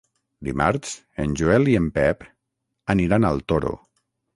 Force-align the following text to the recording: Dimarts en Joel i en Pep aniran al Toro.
Dimarts 0.47 0.93
en 1.25 1.37
Joel 1.43 1.71
i 1.75 1.77
en 1.83 1.93
Pep 2.01 2.27
aniran 2.99 3.33
al 3.35 3.49
Toro. 3.53 3.81